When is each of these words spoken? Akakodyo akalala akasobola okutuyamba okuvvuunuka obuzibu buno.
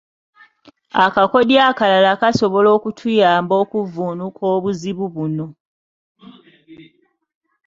Akakodyo 1.05 1.57
akalala 1.69 2.09
akasobola 2.15 2.69
okutuyamba 2.77 3.53
okuvvuunuka 3.63 4.43
obuzibu 4.55 5.05
buno. 5.15 5.45